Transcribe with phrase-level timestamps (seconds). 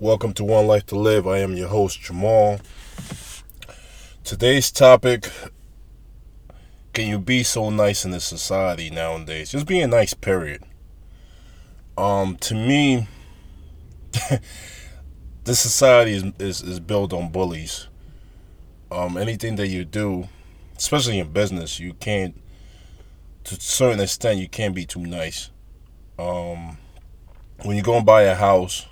[0.00, 1.26] Welcome to One Life to Live.
[1.26, 2.58] I am your host, Jamal.
[4.24, 5.28] Today's topic
[6.94, 9.50] Can you be so nice in this society nowadays?
[9.50, 10.62] Just being nice, period.
[11.98, 13.08] Um, to me,
[15.44, 17.88] this society is, is, is built on bullies.
[18.90, 20.30] Um, anything that you do,
[20.78, 22.40] especially in business, you can't,
[23.44, 25.50] to a certain extent, you can't be too nice.
[26.18, 26.78] Um,
[27.64, 28.86] when you go and buy a house,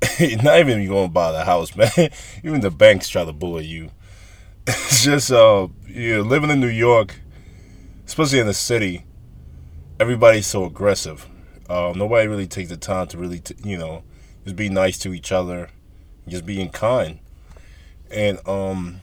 [0.42, 2.10] not even you going to buy the house, man.
[2.44, 3.90] even the banks try to bully you.
[4.66, 7.20] It's just uh, you know, living in New York,
[8.06, 9.04] especially in the city.
[9.98, 11.26] Everybody's so aggressive.
[11.68, 14.02] Uh, nobody really takes the time to really, t- you know,
[14.44, 15.70] just be nice to each other,
[16.28, 17.18] just being kind.
[18.10, 19.00] And um,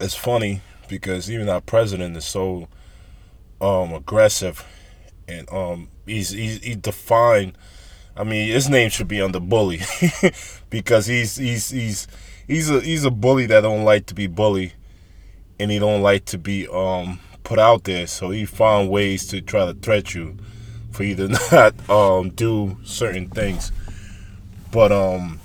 [0.00, 2.68] it's funny because even our president is so
[3.60, 4.64] um aggressive,
[5.26, 7.56] and um, he's he's he defined
[8.18, 9.80] I mean, his name should be on the bully
[10.70, 12.08] because he's he's he's
[12.48, 14.72] he's a he's a bully that don't like to be bullied,
[15.60, 18.08] and he don't like to be um put out there.
[18.08, 20.36] So he found ways to try to threat you
[20.90, 23.70] for you to not um do certain things.
[24.72, 25.38] But um,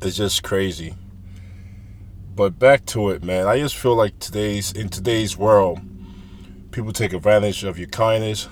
[0.00, 0.94] it's just crazy.
[2.34, 3.46] But back to it, man.
[3.46, 5.80] I just feel like today's in today's world,
[6.70, 8.48] people take advantage of your kindness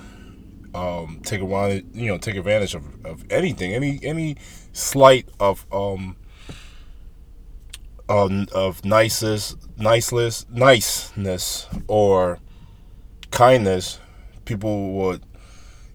[0.73, 4.37] um, take advantage, you know, take advantage of, of anything, any any
[4.71, 6.15] slight of um,
[8.09, 12.39] um of niceness, niceness, niceness or
[13.31, 13.99] kindness,
[14.45, 15.23] people would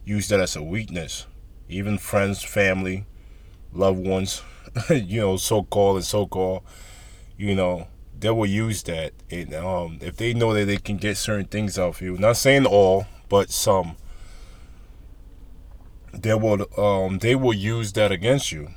[0.04, 1.26] use that as a weakness.
[1.68, 3.04] Even friends, family,
[3.72, 4.42] loved ones,
[4.90, 6.62] you know, so called and so called,
[7.36, 7.86] you know,
[8.18, 9.12] they will use that.
[9.30, 12.66] And um, if they know that they can get certain things off you, not saying
[12.66, 13.96] all, but some
[16.12, 18.68] they will um they will use that against you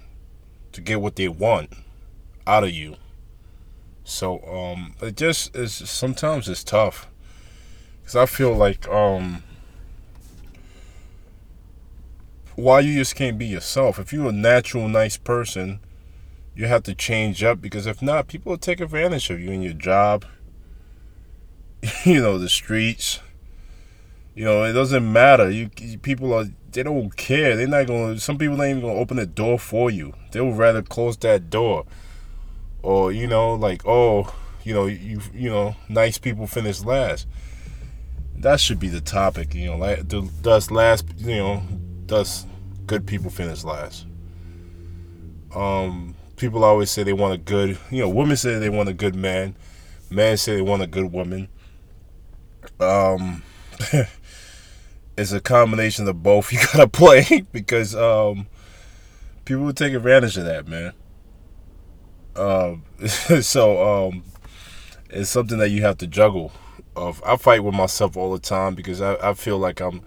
[0.71, 1.73] to get what they want
[2.47, 2.95] out of you.
[4.03, 7.07] So um it just is sometimes it's tough
[8.05, 9.43] cuz I feel like um
[12.55, 13.97] why you just can't be yourself.
[13.99, 15.79] If you're a natural nice person,
[16.53, 19.61] you have to change up because if not, people will take advantage of you in
[19.61, 20.25] your job,
[22.05, 23.19] you know, the streets.
[24.33, 25.49] You know, it doesn't matter.
[25.49, 27.55] You people are they don't care.
[27.55, 28.19] They're not gonna.
[28.19, 30.13] Some people ain't even gonna open the door for you.
[30.31, 31.85] They would rather close that door,
[32.81, 34.33] or you know, like oh,
[34.63, 37.27] you know, you you know, nice people finish last.
[38.37, 39.53] That should be the topic.
[39.53, 41.63] You know, like does last, you know,
[42.05, 42.45] does
[42.87, 44.05] good people finish last?
[45.53, 48.93] Um, people always say they want a good, you know, women say they want a
[48.93, 49.55] good man,
[50.09, 51.49] men say they want a good woman.
[52.79, 53.43] Um.
[55.17, 58.47] it's a combination of both you gotta play because um,
[59.45, 60.93] people will take advantage of that, man.
[62.35, 62.83] Um,
[63.41, 64.23] so um,
[65.09, 66.51] it's something that you have to juggle.
[66.93, 70.01] Of I fight with myself all the time because I, I feel like I'm.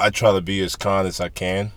[0.00, 1.70] I try to be as kind as I can,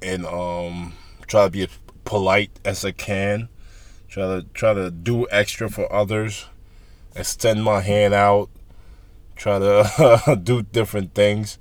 [0.00, 0.94] and um,
[1.26, 3.50] try to be as polite as I can.
[4.08, 6.46] Try to try to do extra for others,
[7.14, 8.48] extend my hand out,
[9.38, 11.58] try to do different things.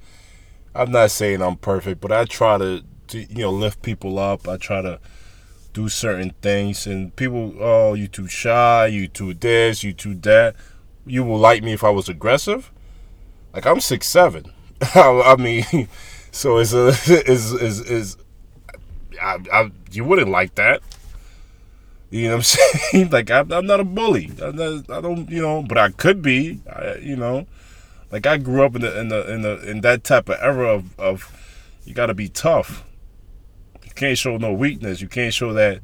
[0.76, 4.48] I'm not saying I'm perfect, but I try to, to, you know lift people up.
[4.48, 5.00] I try to
[5.74, 10.56] do certain things, and people, oh, you too shy, you too this, you too that.
[11.06, 12.72] You will like me if I was aggressive.
[13.54, 14.52] Like I'm six seven.
[14.94, 15.88] I mean,
[16.32, 18.18] so it's a is is is.
[19.22, 20.82] I, I, you wouldn't like that.
[22.09, 23.09] You know what I'm saying?
[23.09, 24.28] like I'm, I'm not a bully.
[24.38, 24.59] Not,
[24.90, 26.62] i don't, you know, but I could be.
[26.70, 27.48] I, you know,
[28.12, 30.73] like I grew up in the in the in the in that type of era
[30.73, 31.34] of of
[31.84, 32.85] you got to be tough.
[33.84, 35.01] You can't show no weakness.
[35.01, 35.81] You can't show that.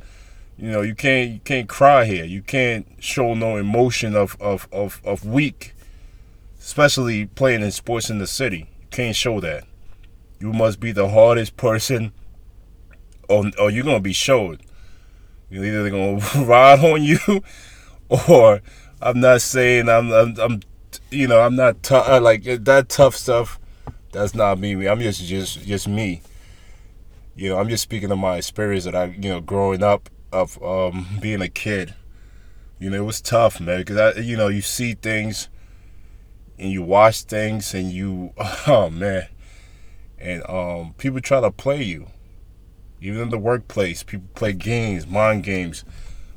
[0.58, 2.26] You know, you can't you can't cry here.
[2.26, 5.74] You can't show no emotion of of of of weak.
[6.60, 9.66] Especially playing in sports in the city, you can't show that.
[10.40, 12.14] You must be the hardest person,
[13.28, 14.62] or or you're gonna be showed.
[15.50, 17.20] You're either gonna ride on you,
[18.30, 18.62] or
[19.02, 20.62] I'm not saying I'm I'm, I'm
[21.14, 22.08] you know, I'm not tough.
[22.08, 23.60] Uh, like that tough stuff.
[24.12, 24.88] That's not me.
[24.88, 26.22] I'm just just just me.
[27.36, 30.62] You know, I'm just speaking of my experience that I, you know, growing up of
[30.64, 31.96] um, being a kid.
[32.80, 35.48] You know, it was tough, man, because I, you know, you see things
[36.60, 38.34] and you watch things and you,
[38.68, 39.28] oh man,
[40.20, 42.08] and um, people try to play you.
[43.02, 45.84] Even in the workplace, people play games, mind games.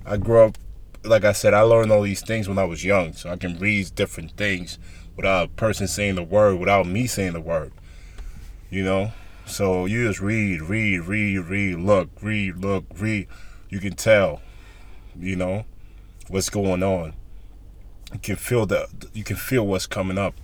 [0.04, 0.58] I grew up
[1.06, 3.58] like I said, I learned all these things when I was young, so I can
[3.58, 4.78] read different things
[5.16, 7.72] without a person saying the word, without me saying the word.
[8.70, 9.12] You know,
[9.46, 13.28] So you just read, read, read, read, look, read, look, read.
[13.70, 14.40] You can tell,
[15.18, 15.64] you know,
[16.28, 17.14] what's going on.
[18.12, 20.34] You can feel the you can feel what's coming up.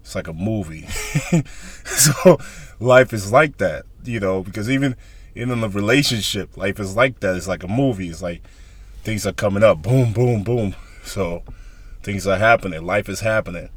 [0.00, 0.86] It's like a movie.
[1.84, 2.38] so
[2.80, 4.96] life is like that, you know, because even
[5.34, 7.36] in a relationship, life is like that.
[7.36, 8.08] It's like a movie.
[8.08, 8.42] It's like
[9.02, 10.74] things are coming up, boom, boom, boom.
[11.04, 11.42] So
[12.02, 12.84] things are happening.
[12.84, 13.70] Life is happening.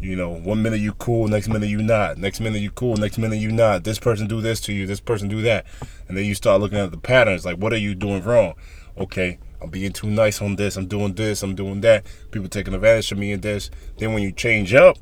[0.00, 2.18] You know, one minute you cool, next minute you not.
[2.18, 3.84] Next minute you cool, next minute you not.
[3.84, 5.66] This person do this to you, this person do that.
[6.08, 8.54] And then you start looking at the patterns, like what are you doing wrong?
[8.98, 12.06] Okay, I'm being too nice on this, I'm doing this, I'm doing that.
[12.30, 13.70] People taking advantage of me in this.
[13.98, 14.98] Then when you change up,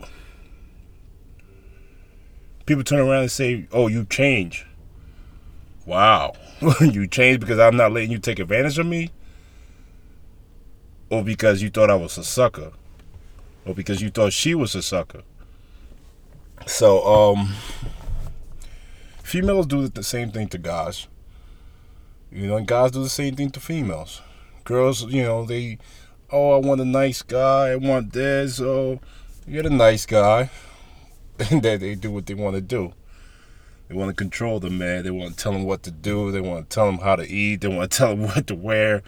[2.67, 4.67] people turn around and say, Oh, you change.
[5.85, 6.35] Wow.
[6.81, 9.11] you change because I'm not letting you take advantage of me?
[11.12, 12.73] Or because you thought I was a sucker?
[13.64, 15.23] or because you thought she was a sucker.
[16.67, 17.55] So, um,
[19.23, 21.09] females do the same thing to guys.
[22.31, 24.23] You know, and guys do the same thing to females.
[24.64, 25.79] Girls, you know, they,
[26.31, 27.70] oh, I want a nice guy.
[27.70, 28.61] I want this.
[28.61, 29.00] Oh,
[29.47, 30.50] you're a nice guy.
[31.50, 32.93] And then they do what they want to do.
[33.88, 35.03] They want to control the man.
[35.03, 36.31] They want to tell him what to do.
[36.31, 37.62] They want to tell him how to eat.
[37.62, 39.03] They want to tell him what to wear,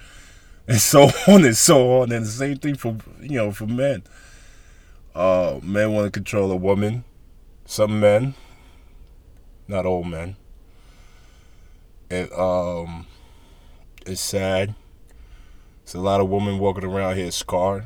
[0.67, 2.13] and so on and so on.
[2.13, 4.03] And the same thing for you know for men.
[5.15, 7.05] Uh, men want to control a woman.
[7.67, 8.35] Some men,
[9.69, 10.37] not all men.
[12.11, 13.07] And um,
[14.07, 14.75] it's sad.
[15.85, 17.85] There's a lot of women walking around here scarred.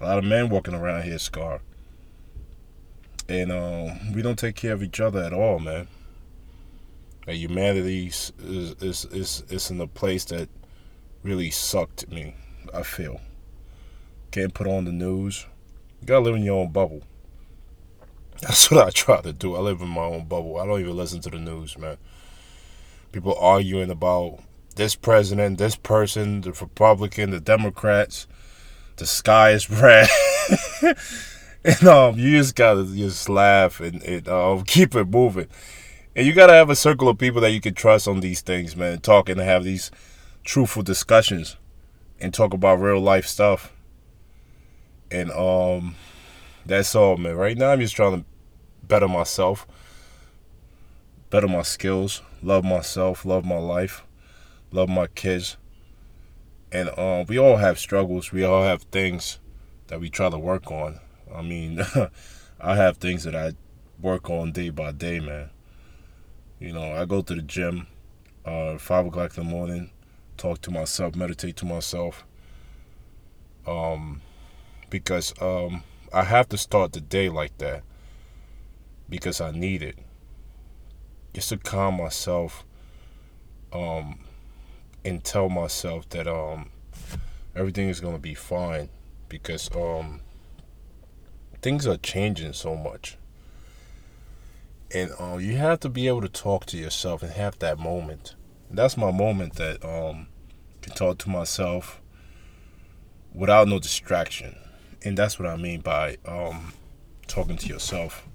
[0.00, 1.60] A lot of men walking around here scarred.
[3.28, 5.88] And um, we don't take care of each other at all, man.
[7.26, 10.48] Like humanity is, is is is in a place that
[11.28, 12.34] really sucked me.
[12.72, 13.20] I feel
[14.30, 15.46] can't put on the news
[16.00, 17.02] you gotta live in your own bubble.
[18.40, 19.56] That's what I try to do.
[19.56, 20.58] I live in my own bubble.
[20.58, 21.98] I don't even listen to the news, man.
[23.12, 24.38] People arguing about
[24.76, 28.26] this president, this person, the Republican, the Democrats.
[28.96, 30.08] The sky is red.
[31.64, 35.48] and um, you just gotta just laugh and, and um, keep it moving.
[36.14, 38.76] And you gotta have a circle of people that you can trust on these things,
[38.76, 39.00] man.
[39.00, 39.90] Talk and have these
[40.48, 41.58] truthful discussions
[42.18, 43.70] and talk about real life stuff.
[45.10, 45.94] And um,
[46.64, 47.36] that's all, man.
[47.36, 48.24] Right now, I'm just trying to
[48.82, 49.66] better myself,
[51.28, 54.04] better my skills, love myself, love my life,
[54.72, 55.58] love my kids.
[56.72, 58.32] And um, we all have struggles.
[58.32, 59.40] We all have things
[59.88, 60.98] that we try to work on.
[61.32, 61.84] I mean,
[62.60, 63.52] I have things that I
[64.00, 65.50] work on day by day, man.
[66.58, 67.86] You know, I go to the gym,
[68.46, 69.90] uh, five o'clock in the morning,
[70.38, 72.24] talk to myself, meditate to myself.
[73.66, 74.22] Um,
[74.88, 75.82] because um,
[76.12, 77.82] I have to start the day like that
[79.08, 79.98] because I need it.
[81.34, 82.64] Just to calm myself
[83.72, 84.20] um,
[85.04, 86.70] and tell myself that um,
[87.54, 88.88] everything is going to be fine
[89.28, 90.20] because um,
[91.60, 93.18] things are changing so much.
[94.94, 98.34] And uh, you have to be able to talk to yourself and have that moment.
[98.76, 100.28] That's my moment that um,
[100.82, 102.00] can talk to myself
[103.32, 104.54] without no distraction
[105.04, 106.72] and that's what I mean by um,
[107.26, 108.26] talking to yourself.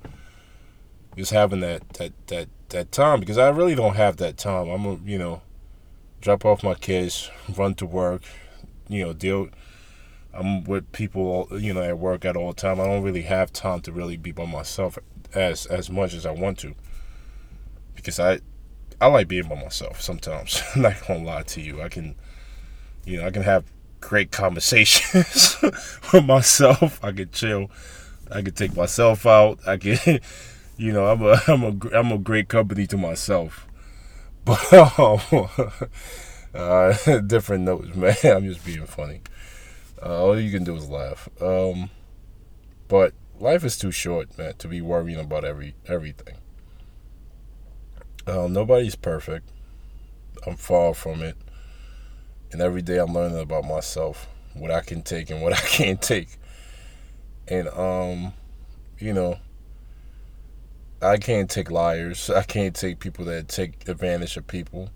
[1.18, 4.70] Just having that that that that time because I really don't have that time.
[4.70, 5.42] I'm a you know
[6.22, 8.24] drop off my kids, run to work,
[8.88, 9.50] you know deal.
[10.34, 12.80] I'm with people you know at work at all time.
[12.80, 14.98] I don't really have time to really be by myself
[15.36, 16.74] as as much as I want to
[17.96, 18.40] because I
[19.02, 20.62] I like being by myself sometimes.
[20.76, 21.82] I'm not gonna lie to you.
[21.82, 22.16] I can
[23.06, 23.66] you know I can have
[24.00, 25.58] great conversations
[26.14, 27.04] with myself.
[27.04, 27.72] I can chill.
[28.32, 29.60] I can take myself out.
[29.68, 30.20] I can,
[30.78, 33.68] you know, I'm a I'm a I'm a great company to myself.
[34.46, 35.20] But um,
[36.54, 38.16] uh, different notes, man.
[38.26, 39.22] I'm just being funny.
[40.02, 41.30] Uh, all you can do is laugh.
[41.42, 41.90] Um,
[42.90, 46.36] but life is too short, man, to be worrying about every everything.
[48.26, 49.50] Um, nobody's perfect.
[50.48, 51.36] I'm far from it.
[52.52, 56.02] And every day I'm learning about myself, what I can take and what I can't
[56.02, 56.30] take.
[57.48, 58.34] And um,
[59.00, 59.40] you know,
[61.02, 62.30] I can't take liars.
[62.30, 64.90] I can't take people that take advantage of people.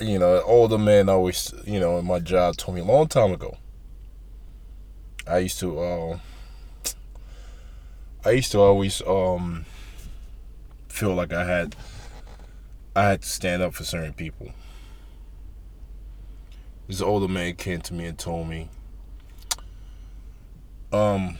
[0.00, 3.32] You know, older men always, you know, in my job told me a long time
[3.32, 3.56] ago.
[5.26, 6.18] I used to, uh,
[8.24, 9.64] I used to always um,
[10.96, 11.76] feel like I had,
[12.94, 14.52] I had to stand up for certain people
[16.88, 18.68] this older man came to me and told me,
[20.92, 21.38] um,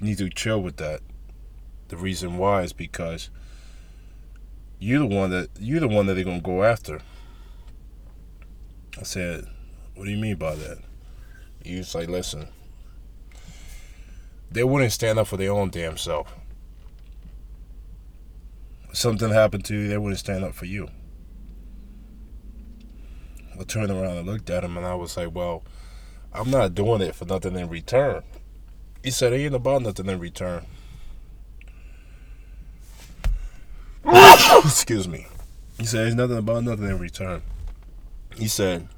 [0.00, 1.00] need to chill with that.
[1.88, 3.30] The reason why is because
[4.78, 7.00] you're the one that you're the one that they're gonna go after.
[8.98, 9.46] I said,
[9.94, 10.78] What do you mean by that?
[11.64, 12.48] He was like, Listen,
[14.50, 16.34] they wouldn't stand up for their own damn self.
[18.92, 20.88] Something happened to you, they wouldn't stand up for you.
[23.58, 25.62] I turned around and looked at him and I was like, Well,
[26.32, 28.22] I'm not doing it for nothing in return.
[29.02, 30.66] He said, It ain't about nothing in return.
[34.64, 35.26] Excuse me.
[35.78, 37.42] He said, It's nothing about nothing in return.
[38.36, 38.88] He said,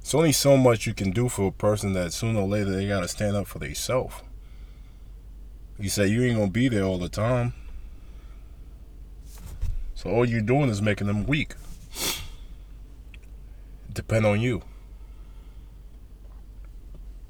[0.00, 2.86] It's only so much you can do for a person that sooner or later they
[2.86, 4.14] got to stand up for themselves.
[5.80, 7.54] He said, You ain't going to be there all the time.
[9.98, 11.54] So all you're doing is making them weak.
[13.92, 14.62] Depend on you.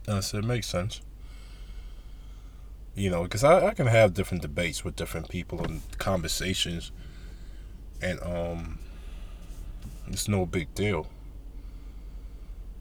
[0.06, 1.00] And I said, it Makes sense
[2.98, 6.90] you know, because I, I can have different debates with different people and conversations,
[8.02, 8.80] and um,
[10.08, 11.06] it's no big deal.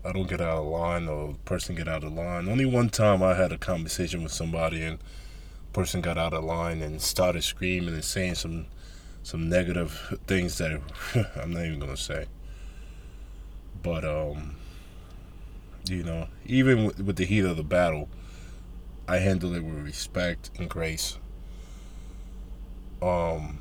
[0.04, 2.50] I don't get out of line or person get out of line.
[2.50, 4.98] Only one time I had a conversation with somebody and
[5.72, 8.68] person got out of line and started screaming and saying some
[9.28, 10.72] some negative things that
[11.36, 12.28] I'm not even gonna say.
[13.84, 14.56] But um,
[15.90, 18.08] you know, even with, with the heat of the battle,
[19.06, 21.18] I handle it with respect and grace.
[23.02, 23.60] Um,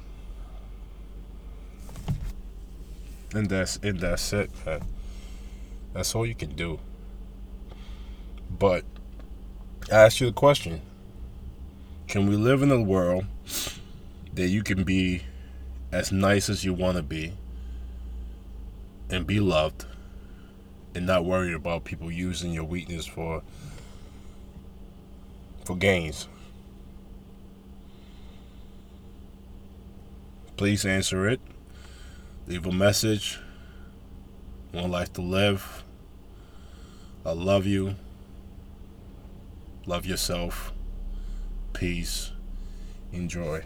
[3.35, 4.85] and that's and that's it, man.
[5.95, 6.79] That's all you can do.
[8.57, 8.85] But
[9.91, 10.81] I ask you the question:
[12.07, 13.25] Can we live in a world
[14.33, 15.23] that you can be
[15.93, 17.33] as nice as you want to be
[19.09, 19.87] and be loved,
[20.95, 23.43] and not worry about people using your weakness for
[25.65, 26.29] for gains.
[30.57, 31.41] Please answer it.
[32.47, 33.39] Leave a message.
[34.73, 35.85] One life to live.
[37.25, 37.97] I love you.
[39.85, 40.73] Love yourself.
[41.73, 42.33] Peace.
[43.13, 43.63] Enjoy.